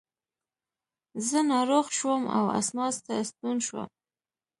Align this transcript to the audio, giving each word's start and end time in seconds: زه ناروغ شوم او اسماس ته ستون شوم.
زه 1.27 1.39
ناروغ 1.51 1.85
شوم 1.97 2.21
او 2.37 2.45
اسماس 2.59 2.95
ته 3.05 3.13
ستون 3.29 3.57
شوم. 3.67 3.87